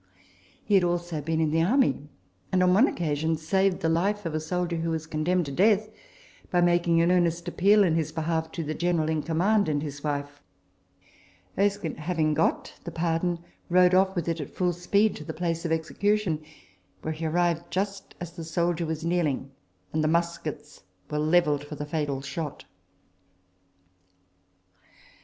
He 0.65 0.73
had 0.73 0.83
also 0.83 1.21
been 1.21 1.39
in 1.39 1.51
the 1.51 1.61
army; 1.61 2.09
and 2.51 2.63
on 2.63 2.73
one 2.73 2.87
occasion 2.87 3.37
saved 3.37 3.81
the 3.81 3.87
life 3.87 4.25
of 4.25 4.33
a 4.33 4.39
soldier 4.39 4.77
who 4.77 4.89
was 4.89 5.05
condemned 5.05 5.45
to 5.45 5.51
death, 5.51 5.89
by 6.49 6.59
making 6.59 6.99
an 7.03 7.11
earnest 7.11 7.47
appeal 7.47 7.83
in 7.83 7.93
his 7.93 8.11
behalf 8.11 8.51
to 8.53 8.63
the 8.63 8.73
general 8.73 9.09
in 9.09 9.21
command 9.21 9.69
and 9.69 9.83
his 9.83 10.03
wife: 10.03 10.41
Erskine 11.55 11.97
having 11.97 12.33
got 12.33 12.73
the 12.83 12.89
pardon, 12.89 13.43
rode 13.69 13.93
off 13.93 14.15
with 14.15 14.27
it 14.27 14.41
at 14.41 14.49
full 14.49 14.73
speed 14.73 15.15
to 15.17 15.23
the 15.23 15.35
place 15.35 15.65
of 15.65 15.71
execution, 15.71 16.43
where 17.03 17.13
he 17.13 17.27
arrived 17.27 17.69
just 17.69 18.15
as 18.19 18.31
the 18.31 18.43
soldier 18.43 18.87
was 18.87 19.05
kneeling, 19.05 19.51
and 19.93 20.03
the 20.03 20.07
muskets 20.07 20.81
were 21.11 21.19
levelled 21.19 21.63
for 21.63 21.75
the 21.75 21.85
fatal 21.85 22.23
shot. 22.23 22.65